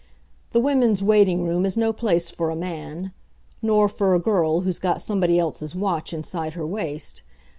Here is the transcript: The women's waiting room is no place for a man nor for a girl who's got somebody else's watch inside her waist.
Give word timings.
The 0.51 0.59
women's 0.59 1.03
waiting 1.03 1.43
room 1.43 1.63
is 1.63 1.77
no 1.77 1.93
place 1.93 2.31
for 2.31 2.49
a 2.49 2.55
man 2.55 3.11
nor 3.61 3.87
for 3.87 4.15
a 4.15 4.19
girl 4.19 4.61
who's 4.61 4.79
got 4.79 4.99
somebody 4.99 5.37
else's 5.37 5.75
watch 5.75 6.11
inside 6.11 6.55
her 6.55 6.65
waist. 6.65 7.21